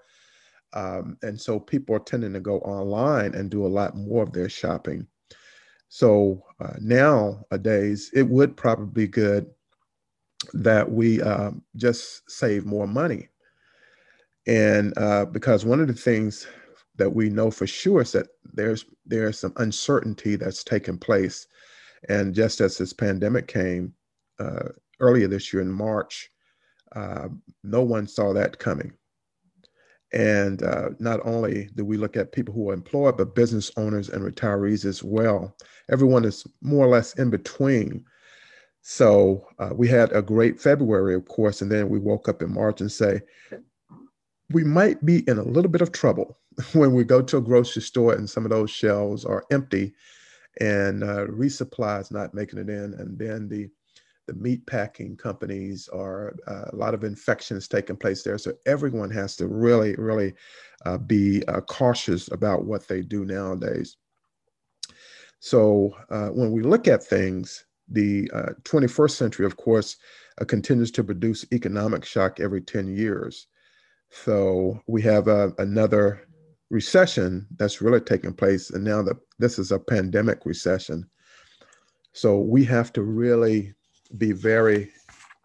um, 0.73 1.17
and 1.21 1.39
so 1.39 1.59
people 1.59 1.95
are 1.95 1.99
tending 1.99 2.33
to 2.33 2.39
go 2.39 2.59
online 2.59 3.33
and 3.35 3.49
do 3.49 3.65
a 3.65 3.67
lot 3.67 3.95
more 3.95 4.23
of 4.23 4.33
their 4.33 4.49
shopping. 4.49 5.07
So 5.89 6.43
uh, 6.59 6.73
nowadays 6.81 8.11
it 8.13 8.27
would 8.27 8.57
probably 8.57 9.05
be 9.05 9.07
good 9.07 9.49
that 10.53 10.89
we 10.91 11.21
um, 11.21 11.63
just 11.75 12.29
save 12.29 12.65
more 12.65 12.87
money. 12.87 13.29
And 14.45 14.97
uh, 14.97 15.25
because 15.25 15.65
one 15.65 15.79
of 15.79 15.87
the 15.87 15.93
things 15.93 16.47
that 16.95 17.09
we 17.09 17.29
know 17.29 17.51
for 17.51 17.67
sure 17.67 18.01
is 18.01 18.11
that 18.13 18.27
there's 18.53 18.85
there's 19.05 19.39
some 19.39 19.53
uncertainty 19.57 20.35
that's 20.35 20.63
taken 20.63 20.97
place. 20.97 21.47
And 22.09 22.33
just 22.33 22.61
as 22.61 22.77
this 22.77 22.93
pandemic 22.93 23.47
came 23.47 23.93
uh, 24.39 24.69
earlier 24.99 25.27
this 25.27 25.51
year 25.51 25.61
in 25.61 25.71
March, 25.71 26.29
uh, 26.95 27.27
no 27.63 27.81
one 27.81 28.07
saw 28.07 28.33
that 28.33 28.59
coming. 28.59 28.93
And 30.13 30.63
uh, 30.63 30.89
not 30.99 31.19
only 31.25 31.69
do 31.75 31.83
we 31.83 31.97
look 31.97 32.15
at 32.15 32.31
people 32.31 32.53
who 32.53 32.69
are 32.69 32.73
employed, 32.73 33.17
but 33.17 33.35
business 33.35 33.71
owners 33.77 34.09
and 34.09 34.23
retirees 34.23 34.85
as 34.85 35.03
well. 35.03 35.55
Everyone 35.91 36.23
is 36.23 36.45
more 36.61 36.85
or 36.85 36.89
less 36.89 37.13
in 37.15 37.29
between. 37.29 38.05
So 38.81 39.45
uh, 39.59 39.71
we 39.75 39.87
had 39.89 40.13
a 40.13 40.21
great 40.21 40.61
February, 40.61 41.13
of 41.13 41.25
course, 41.25 41.61
and 41.61 41.69
then 41.69 41.89
we 41.89 41.99
woke 41.99 42.29
up 42.29 42.41
in 42.41 42.53
March 42.53 42.79
and 42.79 42.91
say, 42.91 43.19
we 44.51 44.63
might 44.63 45.05
be 45.05 45.27
in 45.27 45.37
a 45.37 45.43
little 45.43 45.69
bit 45.69 45.81
of 45.81 45.91
trouble 45.91 46.37
when 46.73 46.93
we 46.93 47.03
go 47.03 47.21
to 47.21 47.37
a 47.37 47.41
grocery 47.41 47.81
store 47.81 48.13
and 48.13 48.29
some 48.29 48.45
of 48.45 48.51
those 48.51 48.71
shelves 48.71 49.25
are 49.25 49.45
empty 49.51 49.93
and 50.61 51.03
uh, 51.03 51.25
resupply 51.27 51.99
is 52.01 52.11
not 52.11 52.33
making 52.33 52.59
it 52.59 52.69
in. 52.69 52.93
And 52.93 53.19
then 53.19 53.47
the 53.49 53.69
the 54.27 54.33
meat 54.33 54.65
packing 54.67 55.15
companies 55.15 55.89
are 55.91 56.35
uh, 56.45 56.65
a 56.71 56.75
lot 56.75 56.93
of 56.93 57.03
infections 57.03 57.67
taking 57.67 57.95
place 57.95 58.23
there. 58.23 58.37
So 58.37 58.53
everyone 58.65 59.09
has 59.11 59.35
to 59.37 59.47
really, 59.47 59.95
really 59.95 60.33
uh, 60.85 60.97
be 60.97 61.43
uh, 61.47 61.61
cautious 61.61 62.29
about 62.31 62.65
what 62.65 62.87
they 62.87 63.01
do 63.01 63.25
nowadays. 63.25 63.97
So 65.39 65.95
uh, 66.09 66.27
when 66.27 66.51
we 66.51 66.61
look 66.61 66.87
at 66.87 67.03
things, 67.03 67.65
the 67.89 68.27
21st 68.63 69.05
uh, 69.05 69.07
century, 69.07 69.45
of 69.45 69.55
course, 69.55 69.95
uh, 70.39 70.45
continues 70.45 70.91
to 70.91 71.03
produce 71.03 71.45
economic 71.53 72.03
shock 72.03 72.39
every 72.39 72.61
10 72.61 72.95
years. 72.95 73.47
So 74.09 74.81
we 74.87 75.01
have 75.03 75.27
another 75.27 76.27
recession 76.69 77.47
that's 77.57 77.81
really 77.81 78.01
taking 78.01 78.33
place, 78.33 78.71
and 78.71 78.83
now 78.83 79.01
that 79.03 79.17
this 79.39 79.57
is 79.57 79.71
a 79.71 79.79
pandemic 79.79 80.45
recession, 80.45 81.09
so 82.17 82.39
we 82.39 82.65
have 82.65 82.91
to 82.93 83.03
really 83.03 83.75
be 84.07 84.31
very 84.31 84.91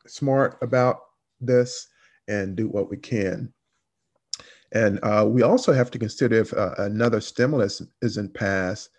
smart 0.07 0.59
about 0.63 1.01
this 1.41 1.89
and 2.29 2.57
do 2.57 2.69
what 2.69 2.91
we 2.91 2.97
can. 2.97 3.53
And 4.73 4.99
uh, 5.03 5.27
we 5.29 5.43
also 5.43 5.73
have 5.73 5.91
to 5.91 5.99
consider 5.99 6.37
if 6.37 6.53
uh, 6.55 6.75
another 6.79 7.21
stimulus 7.21 7.83
isn't 8.01 8.33
passed, 8.33 8.91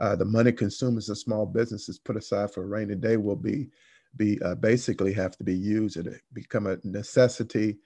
uh, 0.00 0.16
the 0.16 0.24
money 0.24 0.52
consumers 0.52 1.08
and 1.08 1.16
small 1.16 1.46
businesses 1.46 1.98
put 1.98 2.16
aside 2.16 2.52
for 2.52 2.64
a 2.64 2.66
rainy 2.66 2.94
day 2.94 3.16
will 3.16 3.36
be 3.36 3.70
be 4.16 4.40
uh, 4.42 4.54
basically 4.54 5.12
have 5.12 5.36
to 5.36 5.44
be 5.44 5.54
used. 5.54 5.96
It 5.96 6.20
become 6.32 6.66
a 6.66 6.78
necessity 6.84 7.78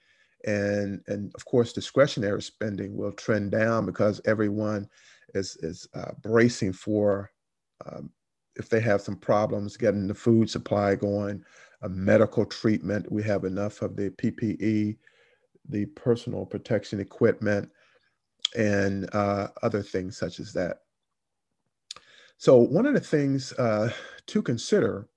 and 0.45 1.01
and 1.07 1.31
of 1.35 1.45
course 1.45 1.73
discretionary 1.73 2.41
spending 2.41 2.95
will 2.95 3.11
trend 3.11 3.51
down 3.51 3.85
because 3.85 4.21
everyone 4.25 4.87
is 5.33 5.57
is 5.57 5.87
uh, 5.93 6.11
bracing 6.21 6.73
for 6.73 7.31
um, 7.85 8.09
if 8.59 8.69
they 8.69 8.79
have 8.79 9.01
some 9.01 9.15
problems 9.15 9.77
getting 9.77 10.07
the 10.07 10.13
food 10.13 10.49
supply 10.49 10.95
going 10.95 11.43
a 11.81 11.89
medical 11.89 12.45
treatment 12.45 13.11
we 13.11 13.23
have 13.23 13.45
enough 13.45 13.81
of 13.81 13.95
the 13.95 14.09
ppe 14.11 14.97
the 15.69 15.85
personal 15.87 16.45
protection 16.45 16.99
equipment 16.99 17.69
and 18.57 19.13
uh, 19.13 19.47
other 19.63 19.81
things 19.81 20.17
such 20.17 20.39
as 20.39 20.53
that 20.53 20.81
so 22.37 22.57
one 22.57 22.85
of 22.85 22.93
the 22.93 22.99
things 22.99 23.53
uh, 23.53 23.91
to 24.27 24.41
consider 24.41 25.07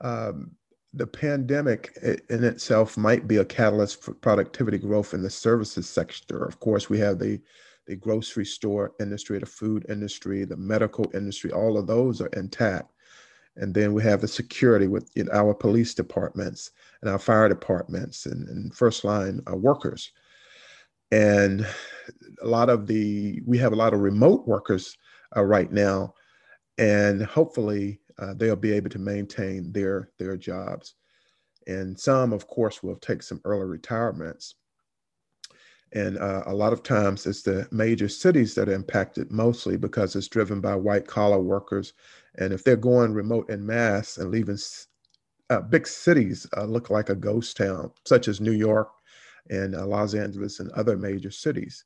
um, 0.00 0.52
the 0.96 1.06
pandemic 1.06 1.96
in 2.30 2.42
itself 2.42 2.96
might 2.96 3.28
be 3.28 3.36
a 3.36 3.44
catalyst 3.44 4.02
for 4.02 4.14
productivity 4.14 4.78
growth 4.78 5.12
in 5.12 5.22
the 5.22 5.30
services 5.30 5.88
sector. 5.88 6.44
Of 6.44 6.58
course, 6.60 6.88
we 6.88 6.98
have 7.00 7.18
the 7.18 7.40
the 7.86 7.96
grocery 7.96 8.44
store 8.44 8.92
industry, 9.00 9.38
the 9.38 9.46
food 9.46 9.86
industry, 9.88 10.44
the 10.44 10.56
medical 10.56 11.10
industry, 11.14 11.52
all 11.52 11.78
of 11.78 11.86
those 11.86 12.20
are 12.20 12.28
intact. 12.28 12.92
And 13.56 13.72
then 13.72 13.94
we 13.94 14.02
have 14.02 14.20
the 14.20 14.28
security 14.28 14.86
with 14.86 15.10
our 15.32 15.54
police 15.54 15.94
departments 15.94 16.72
and 17.00 17.10
our 17.10 17.18
fire 17.18 17.48
departments 17.48 18.26
and, 18.26 18.48
and 18.48 18.74
first 18.74 19.04
line 19.04 19.40
uh, 19.50 19.56
workers. 19.56 20.12
And 21.10 21.66
a 22.42 22.46
lot 22.46 22.68
of 22.68 22.86
the, 22.86 23.40
we 23.46 23.56
have 23.58 23.72
a 23.72 23.76
lot 23.76 23.94
of 23.94 24.00
remote 24.00 24.46
workers 24.46 24.98
uh, 25.36 25.42
right 25.42 25.72
now. 25.72 26.12
And 26.76 27.22
hopefully 27.22 28.00
uh, 28.18 28.34
they'll 28.34 28.56
be 28.56 28.72
able 28.72 28.90
to 28.90 28.98
maintain 28.98 29.72
their 29.72 30.10
their 30.18 30.36
jobs. 30.36 30.94
And 31.66 31.98
some, 31.98 32.32
of 32.32 32.46
course, 32.46 32.82
will 32.82 32.96
take 32.96 33.22
some 33.22 33.40
early 33.44 33.64
retirements. 33.66 34.54
And 35.92 36.18
uh, 36.18 36.42
a 36.46 36.54
lot 36.54 36.72
of 36.72 36.82
times 36.82 37.26
it's 37.26 37.42
the 37.42 37.68
major 37.70 38.08
cities 38.08 38.54
that 38.54 38.68
are 38.68 38.74
impacted 38.74 39.30
mostly 39.30 39.76
because 39.76 40.16
it's 40.16 40.28
driven 40.28 40.60
by 40.60 40.74
white 40.74 41.06
collar 41.06 41.40
workers. 41.40 41.92
And 42.38 42.52
if 42.52 42.64
they're 42.64 42.76
going 42.76 43.14
remote 43.14 43.48
in 43.50 43.64
mass 43.64 44.18
and 44.18 44.30
leaving 44.30 44.58
uh, 45.50 45.60
big 45.60 45.86
cities 45.86 46.46
uh, 46.56 46.64
look 46.64 46.90
like 46.90 47.08
a 47.08 47.14
ghost 47.14 47.56
town, 47.56 47.92
such 48.04 48.28
as 48.28 48.40
New 48.40 48.52
York 48.52 48.88
and 49.48 49.76
uh, 49.76 49.86
Los 49.86 50.14
Angeles 50.14 50.60
and 50.60 50.70
other 50.72 50.96
major 50.96 51.30
cities. 51.30 51.84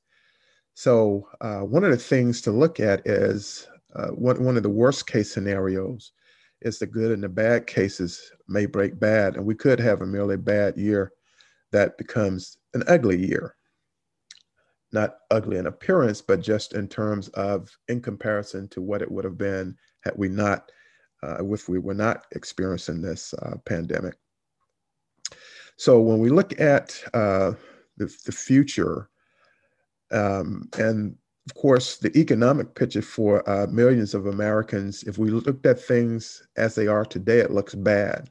So, 0.74 1.28
uh, 1.40 1.60
one 1.60 1.84
of 1.84 1.90
the 1.90 1.96
things 1.96 2.40
to 2.42 2.52
look 2.52 2.80
at 2.80 3.06
is 3.06 3.68
uh, 3.94 4.08
one, 4.08 4.42
one 4.42 4.56
of 4.56 4.62
the 4.62 4.70
worst 4.70 5.06
case 5.06 5.32
scenarios 5.32 6.12
is 6.62 6.78
the 6.78 6.86
good 6.86 7.12
and 7.12 7.22
the 7.22 7.28
bad 7.28 7.66
cases 7.66 8.32
may 8.48 8.66
break 8.66 8.98
bad. 8.98 9.36
And 9.36 9.44
we 9.44 9.54
could 9.54 9.80
have 9.80 10.00
a 10.00 10.06
merely 10.06 10.36
bad 10.36 10.76
year 10.76 11.12
that 11.72 11.98
becomes 11.98 12.58
an 12.74 12.82
ugly 12.86 13.18
year. 13.26 13.56
Not 14.92 15.18
ugly 15.30 15.56
in 15.56 15.66
appearance, 15.66 16.20
but 16.20 16.40
just 16.40 16.74
in 16.74 16.88
terms 16.88 17.28
of 17.28 17.70
in 17.88 18.00
comparison 18.00 18.68
to 18.68 18.82
what 18.82 19.02
it 19.02 19.10
would 19.10 19.24
have 19.24 19.38
been 19.38 19.76
had 20.00 20.14
we 20.16 20.28
not, 20.28 20.70
uh, 21.22 21.44
if 21.44 21.68
we 21.68 21.78
were 21.78 21.94
not 21.94 22.26
experiencing 22.32 23.00
this 23.00 23.32
uh, 23.34 23.56
pandemic. 23.64 24.16
So 25.76 26.00
when 26.00 26.18
we 26.18 26.28
look 26.28 26.60
at 26.60 27.00
uh, 27.14 27.52
the, 27.96 28.14
the 28.26 28.32
future, 28.32 29.08
um, 30.10 30.68
and 30.76 31.16
of 31.48 31.54
course, 31.54 31.96
the 31.96 32.16
economic 32.18 32.74
picture 32.74 33.02
for 33.02 33.48
uh, 33.48 33.66
millions 33.66 34.14
of 34.14 34.26
Americans, 34.26 35.04
if 35.04 35.18
we 35.18 35.30
looked 35.30 35.66
at 35.66 35.80
things 35.80 36.46
as 36.56 36.74
they 36.74 36.86
are 36.86 37.04
today, 37.04 37.38
it 37.38 37.50
looks 37.50 37.74
bad. 37.74 38.30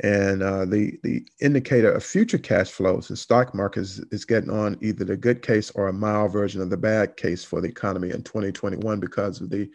And 0.00 0.42
uh, 0.42 0.64
the 0.64 0.98
the 1.04 1.24
indicator 1.40 1.92
of 1.92 2.04
future 2.04 2.38
cash 2.38 2.70
flows, 2.70 3.08
the 3.08 3.16
stock 3.16 3.54
market 3.54 3.80
is, 3.80 3.98
is 4.10 4.24
getting 4.24 4.50
on 4.50 4.76
either 4.80 5.04
the 5.04 5.16
good 5.16 5.40
case 5.40 5.70
or 5.70 5.86
a 5.86 5.92
mild 5.92 6.32
version 6.32 6.60
of 6.60 6.70
the 6.70 6.76
bad 6.76 7.16
case 7.16 7.44
for 7.44 7.60
the 7.60 7.68
economy 7.68 8.10
in 8.10 8.22
2021 8.22 8.98
because 8.98 9.40
of 9.40 9.50
the 9.50 9.70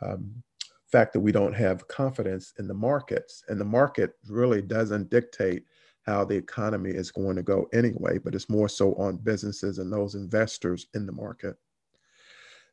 um, 0.00 0.42
fact 0.90 1.12
that 1.12 1.20
we 1.20 1.32
don't 1.32 1.54
have 1.54 1.86
confidence 1.88 2.54
in 2.58 2.66
the 2.66 2.74
markets. 2.74 3.44
And 3.48 3.60
the 3.60 3.64
market 3.64 4.12
really 4.28 4.62
doesn't 4.62 5.10
dictate 5.10 5.64
how 6.06 6.24
the 6.24 6.36
economy 6.36 6.90
is 6.90 7.10
going 7.10 7.36
to 7.36 7.42
go 7.42 7.68
anyway, 7.72 8.18
but 8.18 8.34
it's 8.34 8.48
more 8.48 8.68
so 8.68 8.94
on 8.94 9.16
businesses 9.16 9.78
and 9.78 9.92
those 9.92 10.14
investors 10.14 10.86
in 10.94 11.06
the 11.06 11.12
market. 11.12 11.56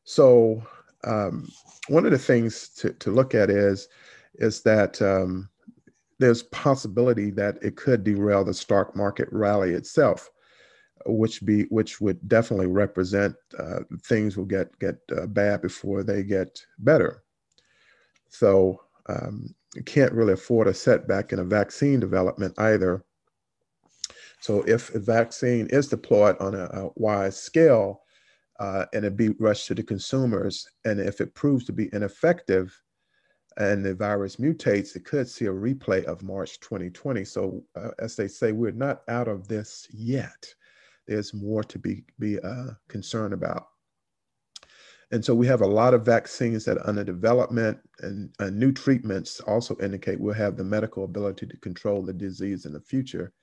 So 0.04 0.64
um, 1.04 1.48
one 1.88 2.06
of 2.06 2.12
the 2.12 2.18
things 2.18 2.70
to, 2.70 2.92
to 2.94 3.12
look 3.12 3.36
at 3.36 3.50
is 3.50 3.88
is 4.36 4.62
that 4.62 5.02
um, 5.02 5.50
there's 6.20 6.44
possibility 6.44 7.32
that 7.32 7.58
it 7.62 7.76
could 7.76 8.04
derail 8.04 8.44
the 8.44 8.54
stock 8.54 8.96
market 8.96 9.28
rally 9.32 9.72
itself, 9.72 10.30
which 11.06 11.44
be 11.46 11.64
which 11.64 12.02
would 12.02 12.28
definitely 12.28 12.68
represent 12.68 13.36
uh, 13.58 13.80
things 14.04 14.38
will 14.38 14.46
get 14.46 14.78
get 14.80 14.98
uh, 15.18 15.26
bad 15.28 15.62
before 15.62 16.04
they 16.04 16.24
get 16.24 16.62
better. 16.80 17.24
So 18.30 18.82
um, 19.08 19.56
you 19.76 19.84
can't 19.84 20.14
really 20.14 20.34
afford 20.34 20.68
a 20.68 20.74
setback 20.74 21.32
in 21.32 21.40
a 21.40 21.44
vaccine 21.46 22.00
development 22.00 22.54
either. 22.60 23.04
So 24.42 24.64
if 24.64 24.94
a 24.94 25.00
vaccine 25.00 25.68
is 25.68 25.88
deployed 25.88 26.38
on 26.40 26.56
a, 26.56 26.66
a 26.66 26.90
wide 26.96 27.34
scale, 27.34 28.04
uh, 28.60 28.86
and 28.94 29.06
it 29.06 29.16
be 29.16 29.30
rushed 29.40 29.68
to 29.68 29.76
the 29.76 29.84
consumers. 29.84 30.68
And 30.86 31.00
if 31.00 31.22
it 31.22 31.34
proves 31.34 31.66
to 31.66 31.74
be 31.74 31.90
ineffective 31.94 32.78
and 33.60 33.86
the 33.86 33.94
virus 33.94 34.38
mutates, 34.38 34.96
it 34.96 35.04
could 35.04 35.28
see 35.28 35.46
a 35.46 35.54
replay 35.54 36.04
of 36.06 36.24
March 36.24 36.62
2020. 36.62 37.26
So, 37.26 37.62
uh, 37.76 37.90
as 38.00 38.16
they 38.16 38.28
say, 38.28 38.54
we're 38.54 38.72
not 38.72 39.02
out 39.10 39.28
of 39.28 39.48
this 39.48 39.88
yet. 39.92 40.54
there's 41.08 41.34
more 41.34 41.64
to 41.64 41.78
be, 41.78 42.04
be 42.20 42.40
uh, 42.40 42.72
concerned 42.88 43.34
about. 43.34 43.68
And 45.12 45.26
so 45.26 45.34
we 45.34 45.48
have 45.48 45.62
a 45.62 45.68
lot 45.68 45.96
of 45.96 46.06
vaccines 46.06 46.64
that 46.66 46.78
are 46.78 46.88
under 46.88 47.04
development, 47.04 47.80
and 48.00 48.30
uh, 48.40 48.52
new 48.52 48.72
treatments 48.72 49.40
also 49.42 49.76
indicate 49.82 50.20
we'll 50.20 50.36
have 50.36 50.56
the 50.56 50.64
medical 50.64 51.04
ability 51.04 51.48
to 51.48 51.58
control 51.58 52.04
the 52.04 52.14
disease 52.14 52.66
in 52.66 52.74
the 52.74 52.80
future. 52.80 53.34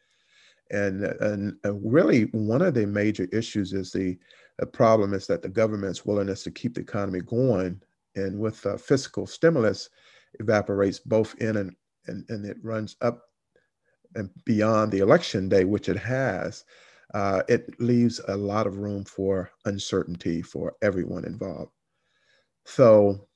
And, 0.70 1.04
and 1.04 1.56
uh, 1.64 1.74
really, 1.74 2.24
one 2.26 2.62
of 2.62 2.74
the 2.74 2.86
major 2.86 3.24
issues 3.32 3.72
is 3.72 3.90
the, 3.90 4.16
the 4.58 4.66
problem 4.66 5.12
is 5.12 5.26
that 5.26 5.42
the 5.42 5.48
government's 5.48 6.06
willingness 6.06 6.44
to 6.44 6.52
keep 6.52 6.74
the 6.74 6.82
economy 6.82 7.20
going, 7.20 7.82
and 8.14 8.38
with 8.38 8.64
uh, 8.64 8.76
fiscal 8.76 9.26
stimulus, 9.26 9.90
evaporates 10.40 10.98
both 10.98 11.34
in 11.38 11.56
and, 11.56 11.76
and, 12.06 12.24
and 12.28 12.46
it 12.46 12.56
runs 12.62 12.96
up 13.00 13.22
and 14.14 14.30
beyond 14.44 14.92
the 14.92 15.00
election 15.00 15.48
day, 15.48 15.64
which 15.64 15.88
it 15.88 15.98
has 15.98 16.64
uh, 17.14 17.42
it 17.48 17.80
leaves 17.80 18.20
a 18.28 18.36
lot 18.36 18.66
of 18.66 18.78
room 18.78 19.04
for 19.04 19.50
uncertainty 19.64 20.42
for 20.42 20.74
everyone 20.82 21.24
involved. 21.24 21.72
So, 22.64 23.28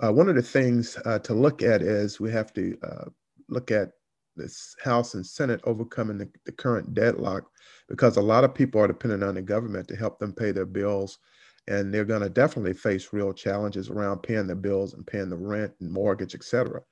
uh, 0.00 0.12
one 0.12 0.28
of 0.28 0.36
the 0.36 0.42
things 0.42 0.96
uh, 1.04 1.18
to 1.20 1.34
look 1.34 1.62
at 1.62 1.82
is 1.82 2.20
we 2.20 2.30
have 2.30 2.52
to 2.54 2.76
uh, 2.82 3.04
look 3.48 3.70
at 3.70 3.90
this 4.36 4.76
House 4.82 5.14
and 5.14 5.26
Senate 5.26 5.60
overcoming 5.64 6.18
the, 6.18 6.30
the, 6.44 6.52
current 6.52 6.92
deadlock 6.92 7.44
because 7.88 8.16
a 8.16 8.22
lot 8.22 8.44
of 8.44 8.54
people 8.54 8.80
are 8.80 8.86
dependent 8.86 9.24
on 9.24 9.34
the 9.34 9.42
government 9.42 9.88
to 9.88 9.96
help 9.96 10.18
them 10.18 10.34
pay 10.34 10.52
their 10.52 10.66
bills. 10.66 11.18
And 11.68 11.92
they're 11.92 12.04
going 12.04 12.22
to 12.22 12.28
definitely 12.28 12.74
face 12.74 13.12
real 13.12 13.32
challenges 13.32 13.90
around 13.90 14.22
paying 14.22 14.46
their 14.46 14.56
bills 14.56 14.94
and 14.94 15.06
paying 15.06 15.30
the 15.30 15.36
rent 15.36 15.72
and 15.80 15.90
mortgage, 15.90 16.34
et 16.34 16.44
cetera 16.44 16.82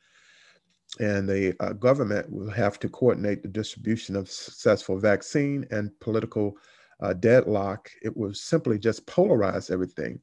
and 1.01 1.29
the 1.29 1.55
uh, 1.61 1.73
government 1.73 2.31
will 2.31 2.51
have 2.51 2.79
to 2.79 2.89
coordinate 2.89 3.43
the 3.43 3.49
distribution 3.49 4.15
of 4.15 4.31
successful 4.31 4.99
vaccine 4.99 5.67
and 5.71 5.91
political 6.01 6.57
uh, 7.01 7.13
deadlock. 7.15 7.91
It 8.03 8.17
will 8.17 8.35
simply 8.35 8.79
just 8.79 9.07
polarize 9.07 9.71
everything, 9.71 10.21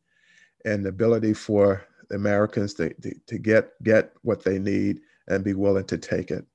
and 0.65 0.85
the 0.85 0.89
ability 0.89 1.33
for 1.33 1.85
Americans 2.11 2.73
to, 2.75 2.93
to, 3.01 3.13
to 3.27 3.37
get 3.37 3.71
get 3.83 4.13
what 4.21 4.43
they 4.43 4.59
need 4.59 5.01
and 5.27 5.43
be 5.43 5.53
willing 5.53 5.85
to 5.85 5.97
take 5.97 6.31
it. 6.31 6.45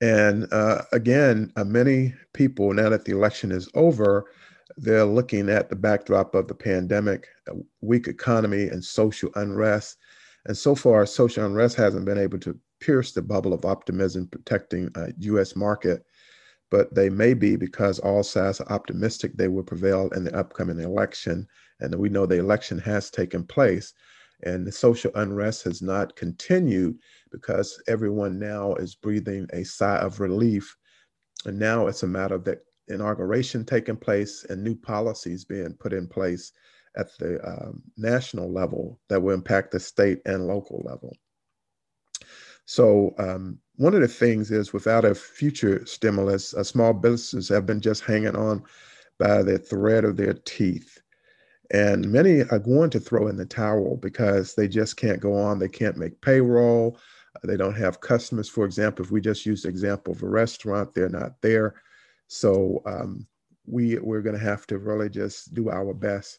And 0.00 0.46
uh, 0.52 0.82
again, 0.92 1.52
uh, 1.56 1.64
many 1.64 2.14
people 2.32 2.72
now 2.72 2.88
that 2.88 3.04
the 3.04 3.12
election 3.12 3.50
is 3.50 3.68
over, 3.74 4.26
they're 4.76 5.04
looking 5.04 5.48
at 5.48 5.70
the 5.70 5.76
backdrop 5.76 6.34
of 6.34 6.46
the 6.46 6.54
pandemic, 6.54 7.26
weak 7.80 8.06
economy, 8.06 8.68
and 8.68 8.84
social 8.84 9.30
unrest. 9.34 9.96
And 10.46 10.56
so 10.56 10.74
far, 10.74 11.04
social 11.06 11.44
unrest 11.44 11.76
hasn't 11.76 12.04
been 12.04 12.18
able 12.18 12.38
to 12.40 12.58
pierce 12.80 13.12
the 13.12 13.22
bubble 13.22 13.52
of 13.52 13.64
optimism 13.64 14.28
protecting 14.28 14.88
U.S. 15.18 15.56
market, 15.56 16.04
but 16.70 16.94
they 16.94 17.08
may 17.08 17.34
be 17.34 17.56
because 17.56 17.98
all 17.98 18.22
sides 18.22 18.60
are 18.60 18.72
optimistic 18.72 19.32
they 19.34 19.48
will 19.48 19.64
prevail 19.64 20.08
in 20.10 20.22
the 20.22 20.36
upcoming 20.36 20.78
election. 20.80 21.46
And 21.80 21.94
we 21.94 22.08
know 22.08 22.26
the 22.26 22.38
election 22.38 22.78
has 22.78 23.10
taken 23.10 23.44
place, 23.44 23.94
and 24.44 24.66
the 24.66 24.72
social 24.72 25.10
unrest 25.16 25.64
has 25.64 25.82
not 25.82 26.14
continued 26.14 26.98
because 27.32 27.82
everyone 27.88 28.38
now 28.38 28.74
is 28.74 28.94
breathing 28.94 29.48
a 29.52 29.64
sigh 29.64 29.98
of 29.98 30.20
relief. 30.20 30.76
And 31.46 31.58
now 31.58 31.86
it's 31.86 32.02
a 32.02 32.06
matter 32.06 32.34
of 32.34 32.44
the 32.44 32.60
inauguration 32.88 33.64
taking 33.64 33.96
place 33.96 34.44
and 34.48 34.62
new 34.62 34.74
policies 34.74 35.44
being 35.44 35.74
put 35.74 35.92
in 35.92 36.06
place 36.06 36.52
at 36.96 37.16
the 37.18 37.40
um, 37.46 37.82
national 37.96 38.52
level 38.52 38.98
that 39.08 39.20
will 39.20 39.34
impact 39.34 39.70
the 39.72 39.80
state 39.80 40.20
and 40.26 40.46
local 40.46 40.82
level. 40.84 41.16
So 42.64 43.14
um, 43.18 43.58
one 43.76 43.94
of 43.94 44.00
the 44.00 44.08
things 44.08 44.50
is 44.50 44.72
without 44.72 45.04
a 45.04 45.14
future 45.14 45.86
stimulus, 45.86 46.52
uh, 46.54 46.64
small 46.64 46.92
businesses 46.92 47.48
have 47.48 47.64
been 47.64 47.80
just 47.80 48.04
hanging 48.04 48.36
on 48.36 48.62
by 49.18 49.42
the 49.42 49.58
thread 49.58 50.04
of 50.04 50.16
their 50.16 50.34
teeth. 50.34 51.00
And 51.70 52.10
many 52.10 52.42
are 52.44 52.58
going 52.58 52.90
to 52.90 53.00
throw 53.00 53.28
in 53.28 53.36
the 53.36 53.46
towel 53.46 53.96
because 53.96 54.54
they 54.54 54.68
just 54.68 54.96
can't 54.96 55.20
go 55.20 55.34
on. 55.34 55.58
They 55.58 55.68
can't 55.68 55.96
make 55.96 56.20
payroll. 56.20 56.98
They 57.44 57.56
don't 57.56 57.76
have 57.76 58.00
customers. 58.00 58.48
For 58.48 58.64
example, 58.64 59.04
if 59.04 59.10
we 59.10 59.20
just 59.20 59.46
use 59.46 59.62
the 59.62 59.68
example 59.68 60.12
of 60.12 60.22
a 60.22 60.28
restaurant, 60.28 60.94
they're 60.94 61.08
not 61.08 61.40
there. 61.40 61.74
So 62.28 62.82
um, 62.86 63.26
we, 63.66 63.98
we're 63.98 64.22
going 64.22 64.38
to 64.38 64.44
have 64.44 64.66
to 64.68 64.78
really 64.78 65.08
just 65.08 65.54
do 65.54 65.70
our 65.70 65.92
best. 65.92 66.38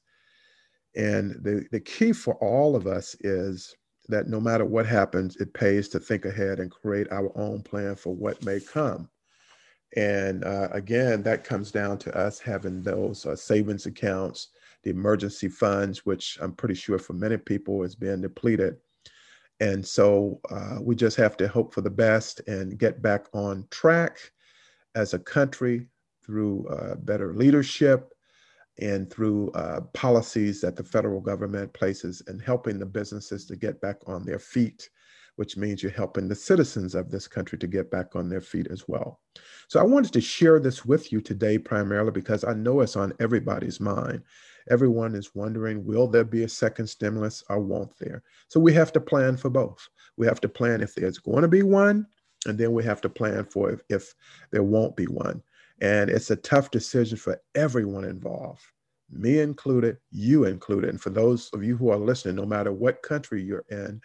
And 0.95 1.31
the, 1.43 1.65
the 1.71 1.79
key 1.79 2.13
for 2.13 2.35
all 2.35 2.75
of 2.75 2.87
us 2.87 3.15
is 3.21 3.75
that 4.07 4.27
no 4.27 4.39
matter 4.39 4.65
what 4.65 4.85
happens, 4.85 5.35
it 5.37 5.53
pays 5.53 5.89
to 5.89 5.99
think 5.99 6.25
ahead 6.25 6.59
and 6.59 6.71
create 6.71 7.11
our 7.11 7.31
own 7.37 7.61
plan 7.61 7.95
for 7.95 8.15
what 8.15 8.43
may 8.43 8.59
come. 8.59 9.09
And 9.95 10.43
uh, 10.43 10.69
again, 10.71 11.23
that 11.23 11.43
comes 11.43 11.71
down 11.71 11.97
to 11.99 12.15
us 12.17 12.39
having 12.39 12.81
those 12.83 13.25
uh, 13.25 13.35
savings 13.35 13.85
accounts, 13.85 14.49
the 14.83 14.91
emergency 14.91 15.47
funds, 15.47 16.05
which 16.05 16.37
I'm 16.41 16.53
pretty 16.53 16.75
sure 16.75 16.99
for 16.99 17.13
many 17.13 17.37
people 17.37 17.83
is 17.83 17.95
being 17.95 18.21
depleted. 18.21 18.77
And 19.59 19.85
so 19.85 20.39
uh, 20.49 20.77
we 20.81 20.95
just 20.95 21.17
have 21.17 21.35
to 21.37 21.47
hope 21.47 21.73
for 21.73 21.81
the 21.81 21.89
best 21.89 22.41
and 22.47 22.77
get 22.77 23.01
back 23.01 23.25
on 23.33 23.67
track 23.71 24.17
as 24.99 25.13
a 25.13 25.19
country 25.19 25.87
through 26.25 26.67
uh, 26.67 26.95
better 26.95 27.33
leadership, 27.33 28.13
and 28.81 29.11
through 29.11 29.51
uh, 29.51 29.81
policies 29.93 30.61
that 30.61 30.75
the 30.75 30.83
federal 30.83 31.19
government 31.19 31.71
places 31.73 32.21
in 32.27 32.39
helping 32.39 32.79
the 32.79 32.85
businesses 32.85 33.45
to 33.45 33.55
get 33.55 33.81
back 33.81 33.97
on 34.07 34.25
their 34.25 34.39
feet, 34.39 34.89
which 35.35 35.57
means 35.57 35.81
you're 35.83 35.91
helping 35.91 36.27
the 36.27 36.35
citizens 36.35 36.95
of 36.95 37.11
this 37.11 37.27
country 37.27 37.57
to 37.57 37.67
get 37.67 37.91
back 37.91 38.15
on 38.15 38.29
their 38.29 38.41
feet 38.41 38.67
as 38.71 38.87
well. 38.87 39.19
So 39.67 39.79
I 39.79 39.83
wanted 39.83 40.13
to 40.13 40.21
share 40.21 40.59
this 40.59 40.85
with 40.85 41.11
you 41.11 41.19
today 41.19 41.57
primarily 41.57 42.11
because 42.11 42.43
I 42.43 42.53
know 42.53 42.79
it's 42.79 42.95
on 42.95 43.13
everybody's 43.19 43.79
mind. 43.79 44.21
Everyone 44.69 45.15
is 45.15 45.35
wondering, 45.35 45.85
will 45.85 46.07
there 46.07 46.23
be 46.23 46.43
a 46.43 46.49
second 46.49 46.87
stimulus 46.87 47.43
or 47.49 47.59
won't 47.59 47.97
there? 47.99 48.23
So 48.47 48.59
we 48.59 48.73
have 48.73 48.93
to 48.93 49.01
plan 49.01 49.35
for 49.35 49.49
both. 49.49 49.89
We 50.15 50.25
have 50.27 50.41
to 50.41 50.49
plan 50.49 50.81
if 50.81 50.95
there's 50.95 51.17
going 51.17 51.41
to 51.41 51.47
be 51.47 51.63
one, 51.63 52.05
and 52.45 52.57
then 52.57 52.71
we 52.73 52.83
have 52.83 53.01
to 53.01 53.09
plan 53.09 53.45
for 53.45 53.71
if, 53.71 53.81
if 53.89 54.15
there 54.51 54.63
won't 54.63 54.95
be 54.95 55.05
one. 55.05 55.41
And 55.81 56.09
it's 56.09 56.31
a 56.31 56.35
tough 56.35 56.71
decision 56.71 57.17
for 57.17 57.41
everyone 57.55 58.03
involved, 58.03 58.61
me 59.09 59.39
included, 59.39 59.97
you 60.11 60.45
included. 60.45 60.89
And 60.89 61.01
for 61.01 61.09
those 61.09 61.49
of 61.53 61.63
you 61.63 61.77
who 61.77 61.89
are 61.89 61.97
listening, 61.97 62.35
no 62.35 62.45
matter 62.45 62.71
what 62.71 63.01
country 63.01 63.41
you're 63.41 63.65
in, 63.69 64.01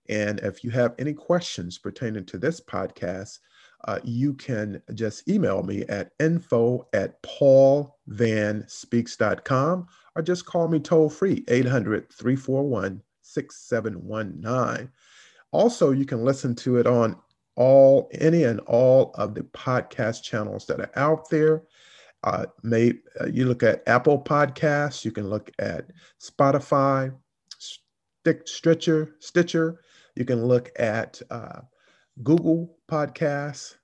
And 0.10 0.39
if 0.39 0.63
you 0.63 0.71
have 0.71 0.95
any 0.99 1.13
questions 1.13 1.77
pertaining 1.77 2.25
to 2.25 2.38
this 2.38 2.60
podcast, 2.62 3.39
uh, 3.86 3.99
you 4.04 4.34
can 4.34 4.82
just 4.93 5.27
email 5.27 5.63
me 5.63 5.82
at 5.84 6.12
info 6.19 6.88
at 6.93 7.21
paulvanspeaks.com 7.23 9.88
or 10.15 10.21
just 10.21 10.45
call 10.45 10.67
me 10.67 10.80
toll 10.80 11.10
free 11.10 11.43
800 11.47 12.13
341 12.13 13.01
6719. 13.21 14.91
Also, 15.51 15.91
you 15.91 16.06
can 16.06 16.23
listen 16.23 16.54
to 16.56 16.77
it 16.77 16.86
on 16.88 17.17
all 17.56 18.10
any 18.13 18.43
and 18.43 18.60
all 18.62 19.12
of 19.15 19.36
the 19.36 19.41
podcast 19.41 20.23
channels 20.23 20.65
that 20.67 20.80
are 20.80 20.91
out 20.95 21.30
there. 21.30 21.63
Uh, 22.23 22.45
may 22.63 22.93
uh, 23.19 23.25
you 23.25 23.45
look 23.45 23.63
at 23.63 23.84
Apple 23.88 24.21
Podcasts, 24.21 25.03
you 25.03 25.12
can 25.12 25.29
look 25.29 25.51
at 25.60 25.91
Spotify, 26.21 27.13
Stick, 27.57 28.47
Stitcher, 28.47 29.15
Stitcher. 29.19 29.81
You 30.15 30.25
can 30.25 30.45
look 30.45 30.71
at 30.77 31.19
uh, 31.31 31.62
Google 32.23 32.77
Podcasts, 32.89 33.75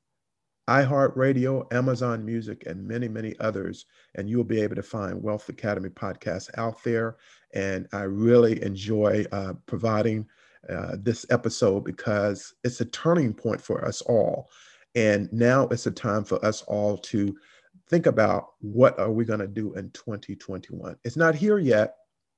iHeartRadio, 0.69 1.71
Amazon 1.73 2.23
Music, 2.25 2.63
and 2.67 2.87
many, 2.87 3.07
many 3.07 3.33
others. 3.39 3.85
And 4.15 4.29
you'll 4.29 4.43
be 4.43 4.61
able 4.61 4.75
to 4.75 4.83
find 4.83 5.23
Wealth 5.23 5.49
Academy 5.49 5.89
podcasts 5.89 6.49
out 6.57 6.83
there. 6.83 7.17
And 7.53 7.87
I 7.93 8.01
really 8.01 8.61
enjoy 8.61 9.25
uh, 9.31 9.53
providing 9.65 10.27
uh, 10.69 10.97
this 10.99 11.25
episode 11.29 11.85
because 11.85 12.53
it's 12.63 12.81
a 12.81 12.85
turning 12.85 13.33
point 13.33 13.61
for 13.61 13.83
us 13.85 14.01
all. 14.01 14.49
And 14.95 15.31
now 15.31 15.67
it's 15.69 15.85
a 15.87 15.91
time 15.91 16.23
for 16.23 16.43
us 16.43 16.61
all 16.63 16.97
to 16.97 17.35
think 17.89 18.05
about 18.05 18.49
what 18.59 18.97
are 18.99 19.11
we 19.11 19.25
going 19.25 19.39
to 19.39 19.47
do 19.47 19.73
in 19.75 19.89
2021 19.91 20.95
it's 21.03 21.17
not 21.17 21.35
here 21.35 21.59
yet. 21.59 21.95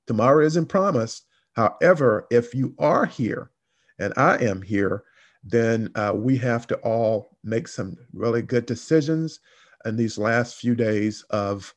Tomorrow 0.07 0.45
isn't 0.45 0.67
promised. 0.67 1.25
However 1.53 2.27
if 2.31 2.53
you 2.55 2.73
are 2.79 3.05
here 3.05 3.51
and 3.99 4.13
i 4.17 4.37
am 4.37 4.61
here 4.61 5.03
then 5.43 5.89
uh, 5.95 6.13
we 6.15 6.37
have 6.37 6.67
to 6.67 6.75
all 6.77 7.37
make 7.43 7.67
some 7.67 7.95
really 8.13 8.41
good 8.41 8.65
decisions 8.65 9.39
in 9.85 9.95
these 9.95 10.17
last 10.17 10.55
few 10.55 10.75
days 10.75 11.23
of 11.29 11.73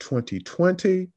2020 0.00 1.08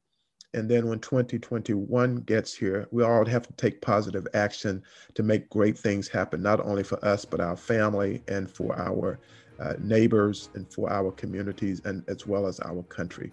And 0.53 0.69
then 0.69 0.87
when 0.87 0.99
2021 0.99 2.17
gets 2.17 2.53
here, 2.53 2.87
we 2.91 3.03
all 3.03 3.25
have 3.25 3.47
to 3.47 3.53
take 3.53 3.81
positive 3.81 4.27
action 4.33 4.83
to 5.15 5.23
make 5.23 5.49
great 5.49 5.77
things 5.77 6.07
happen, 6.07 6.41
not 6.41 6.65
only 6.65 6.83
for 6.83 7.03
us, 7.05 7.25
but 7.25 7.41
our 7.41 7.57
family 7.57 8.23
and 8.27 8.49
for 8.49 8.77
our 8.79 9.19
uh, 9.59 9.73
neighbors 9.79 10.49
and 10.55 10.71
for 10.71 10.89
our 10.91 11.11
communities 11.11 11.81
and 11.85 12.03
as 12.07 12.27
well 12.27 12.47
as 12.47 12.59
our 12.61 12.83
country. 12.83 13.31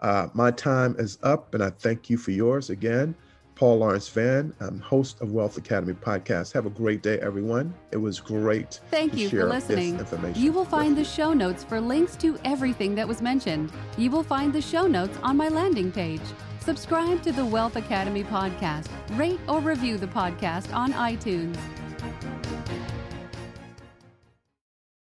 Uh, 0.00 0.28
my 0.34 0.50
time 0.50 0.94
is 0.98 1.18
up, 1.22 1.54
and 1.54 1.62
I 1.62 1.70
thank 1.70 2.10
you 2.10 2.18
for 2.18 2.30
yours 2.30 2.70
again. 2.70 3.14
Paul 3.54 3.78
Lawrence 3.78 4.10
Van, 4.10 4.52
I'm 4.60 4.78
host 4.80 5.22
of 5.22 5.32
Wealth 5.32 5.56
Academy 5.56 5.94
podcast. 5.94 6.52
Have 6.52 6.66
a 6.66 6.70
great 6.70 7.02
day, 7.02 7.18
everyone. 7.20 7.74
It 7.90 7.96
was 7.96 8.20
great. 8.20 8.80
Thank 8.90 9.16
you 9.16 9.30
for 9.30 9.46
listening. 9.46 9.98
You 10.34 10.52
will 10.52 10.66
find 10.66 10.94
the 10.94 11.04
show 11.04 11.32
notes 11.32 11.64
for 11.64 11.80
links 11.80 12.16
to 12.16 12.38
everything 12.44 12.94
that 12.96 13.08
was 13.08 13.22
mentioned. 13.22 13.72
You 13.96 14.10
will 14.10 14.22
find 14.22 14.52
the 14.52 14.60
show 14.60 14.86
notes 14.86 15.18
on 15.22 15.38
my 15.38 15.48
landing 15.48 15.90
page. 15.90 16.20
Subscribe 16.60 17.22
to 17.22 17.32
the 17.32 17.46
Wealth 17.46 17.76
Academy 17.76 18.24
podcast. 18.24 18.88
Rate 19.12 19.40
or 19.48 19.60
review 19.60 19.96
the 19.96 20.08
podcast 20.08 20.74
on 20.74 20.92
iTunes. 20.92 21.56